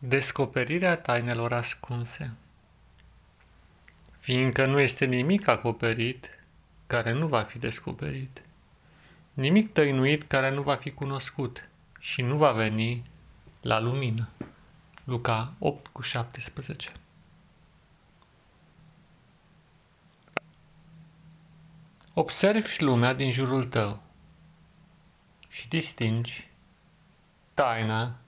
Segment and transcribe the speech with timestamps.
[0.00, 2.36] Descoperirea tainelor ascunse
[4.18, 6.44] Fiindcă nu este nimic acoperit
[6.86, 8.42] care nu va fi descoperit,
[9.32, 13.02] nimic tăinuit care nu va fi cunoscut și nu va veni
[13.60, 14.28] la lumină.
[15.04, 16.92] Luca 8 cu 17
[22.14, 24.02] Observi lumea din jurul tău
[25.48, 26.48] și distingi
[27.54, 28.18] taina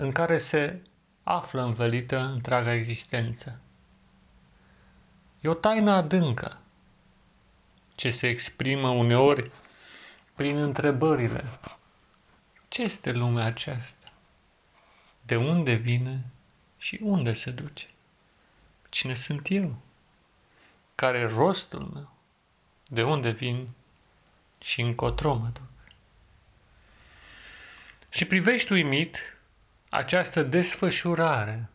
[0.00, 0.82] în care se
[1.22, 3.60] află învelită întreaga existență.
[5.40, 6.58] E o taină adâncă,
[7.94, 9.50] ce se exprimă uneori
[10.34, 11.44] prin întrebările.
[12.68, 14.12] Ce este lumea aceasta?
[15.22, 16.24] De unde vine
[16.76, 17.86] și unde se duce?
[18.90, 19.76] Cine sunt eu?
[20.94, 22.10] Care e rostul meu?
[22.84, 23.68] De unde vin
[24.60, 25.62] și încotro mă duc?
[28.08, 29.37] Și privești uimit
[29.88, 31.68] această desfășurare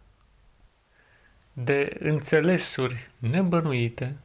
[1.53, 4.17] de înțelesuri nebănuite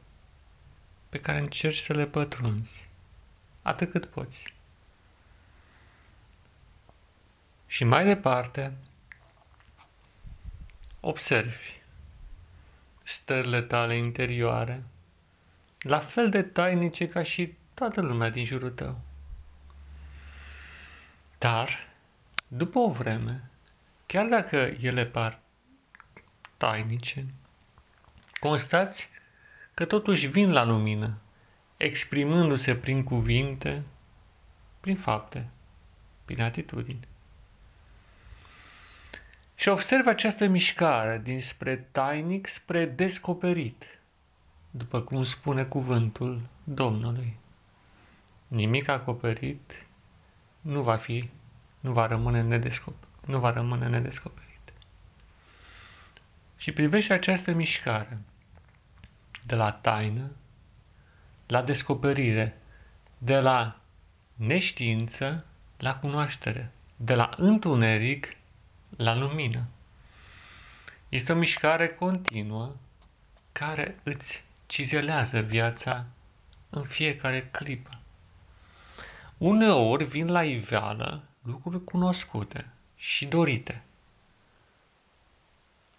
[1.09, 2.89] pe care încerci să le pătrunzi
[3.61, 4.53] atât cât poți.
[7.67, 8.73] Și mai departe,
[10.99, 11.77] observi
[13.03, 14.83] stările tale interioare,
[15.79, 19.01] la fel de tainice ca și toată lumea din jurul tău.
[21.37, 21.87] Dar,
[22.47, 23.48] după o vreme,
[24.11, 25.39] chiar dacă ele par
[26.57, 27.25] tainice,
[28.39, 29.09] constați
[29.73, 31.17] că totuși vin la lumină,
[31.77, 33.83] exprimându-se prin cuvinte,
[34.79, 35.49] prin fapte,
[36.25, 37.07] prin atitudini.
[39.55, 43.99] Și observ această mișcare dinspre tainic spre descoperit,
[44.71, 47.37] după cum spune cuvântul Domnului.
[48.47, 49.85] Nimic acoperit
[50.61, 51.29] nu va fi,
[51.79, 54.73] nu va rămâne nedescoperit nu va rămâne nedescoperit.
[56.57, 58.17] Și privește această mișcare
[59.45, 60.31] de la taină
[61.47, 62.57] la descoperire,
[63.17, 63.79] de la
[64.35, 65.45] neștiință
[65.77, 68.35] la cunoaștere, de la întuneric
[68.97, 69.67] la lumină.
[71.09, 72.75] Este o mișcare continuă
[73.51, 76.05] care îți cizelează viața
[76.69, 77.89] în fiecare clipă.
[79.37, 83.83] Uneori vin la iveală lucruri cunoscute, și dorite.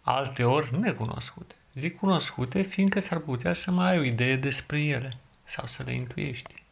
[0.01, 1.55] Alteori necunoscute.
[1.75, 5.93] Zic cunoscute fiindcă s-ar putea să mai ai o idee despre ele sau să le
[5.93, 6.63] intuiești.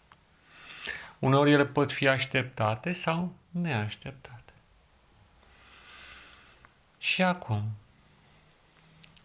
[1.18, 4.52] Uneori ele pot fi așteptate sau neașteptate.
[6.98, 7.62] Și acum,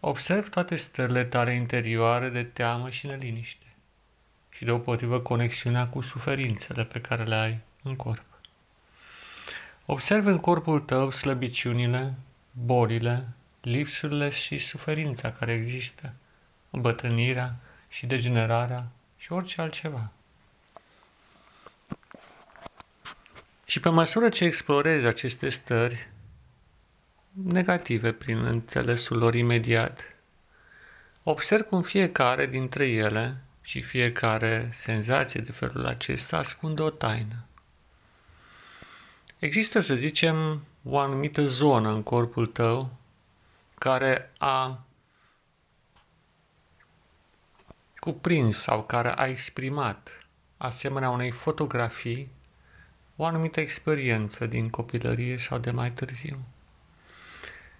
[0.00, 3.66] observ toate stările tale interioare de teamă și neliniște
[4.50, 8.33] și deopotrivă conexiunea cu suferințele pe care le ai în corp.
[9.86, 12.14] Observă în corpul tău slăbiciunile,
[12.50, 13.28] bolile,
[13.60, 16.12] lipsurile și suferința care există,
[16.70, 17.56] îmbătrânirea
[17.88, 18.86] și degenerarea
[19.16, 20.10] și orice altceva.
[23.64, 26.08] Și pe măsură ce explorezi aceste stări
[27.32, 30.02] negative prin înțelesul lor imediat,
[31.22, 37.46] observ cum fiecare dintre ele și fiecare senzație de felul acesta ascunde o taină.
[39.44, 42.90] Există, să zicem, o anumită zonă în corpul tău
[43.74, 44.84] care a
[47.96, 52.30] cuprins sau care a exprimat, asemenea unei fotografii,
[53.16, 56.38] o anumită experiență din copilărie sau de mai târziu.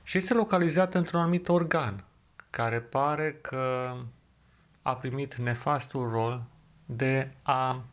[0.03, 2.05] Și este localizată într-un anumit organ,
[2.51, 3.95] care pare că
[4.83, 6.43] a primit nefastul rol
[6.87, 7.85] de a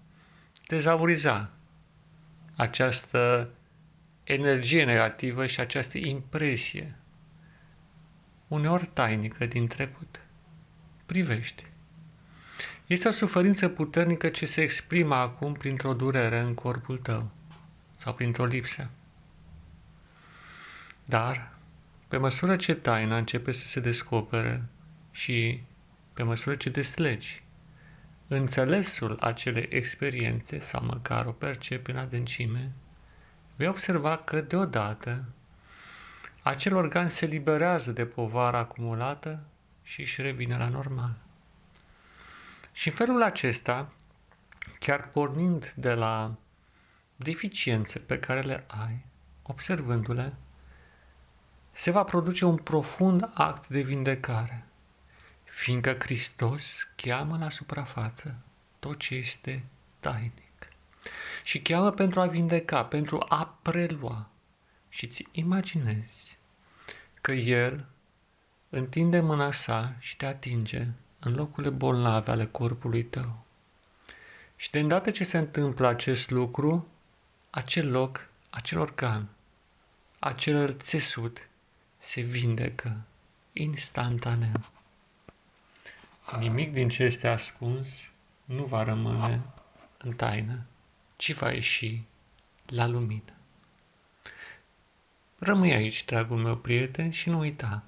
[0.68, 1.50] dezavoriza
[2.56, 3.50] această
[4.24, 6.96] energie negativă și această impresie,
[8.48, 10.22] uneori tainică din trecut.
[11.06, 11.64] Privește.
[12.86, 17.32] Este o suferință puternică ce se exprimă acum printr-o durere în corpul tău
[17.98, 18.90] sau printr-o lipsă.
[21.06, 21.54] Dar,
[22.08, 24.64] pe măsură ce taina începe să se descopere
[25.12, 25.64] și
[26.14, 27.44] pe măsură ce deslegi
[28.28, 32.72] înțelesul acelei experiențe sau măcar o percepi în adâncime,
[33.56, 35.24] vei observa că deodată
[36.42, 39.44] acel organ se liberează de povara acumulată
[39.84, 41.14] și își revine la normal.
[42.72, 43.92] Și în felul acesta,
[44.80, 46.36] chiar pornind de la
[47.16, 49.06] deficiențe pe care le ai,
[49.42, 50.34] observându-le,
[51.72, 54.66] se va produce un profund act de vindecare,
[55.44, 58.36] fiindcă Hristos cheamă la suprafață
[58.80, 59.64] tot ce este
[60.00, 60.71] tainic
[61.52, 64.30] și cheamă pentru a vindeca, pentru a prelua.
[64.90, 66.38] Și ți imaginezi
[67.22, 67.86] că El
[68.70, 70.88] întinde mâna sa și te atinge
[71.20, 73.46] în locurile bolnave ale corpului tău.
[74.56, 76.88] Și de îndată ce se întâmplă acest lucru,
[77.50, 79.28] acel loc, acel organ,
[80.20, 81.42] acel țesut
[82.00, 83.02] se vindecă
[83.54, 84.62] instantaneu.
[86.38, 88.10] Nimic din ce este ascuns
[88.46, 89.42] nu va rămâne
[89.98, 90.66] în taină,
[91.22, 92.04] ci va ieși
[92.66, 93.34] la lumină.
[95.38, 97.84] Rămâi aici, dragul meu prieten, și nu uita,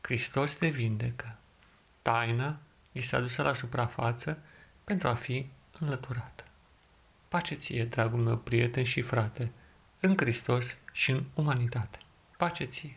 [0.00, 1.36] Hristos te vindecă.
[2.02, 2.58] Taina
[2.92, 4.42] este adusă la suprafață
[4.84, 5.46] pentru a fi
[5.78, 6.44] înlăturată.
[7.28, 9.50] Pace ție, dragul meu prieten și frate,
[10.00, 11.98] în Hristos și în umanitate.
[12.36, 12.86] Pace ție!